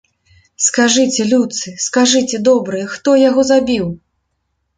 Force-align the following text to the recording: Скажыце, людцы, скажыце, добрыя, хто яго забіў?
Скажыце, 0.67 1.21
людцы, 1.33 1.73
скажыце, 1.85 2.41
добрыя, 2.49 2.89
хто 2.95 3.15
яго 3.29 3.47
забіў? 3.53 3.85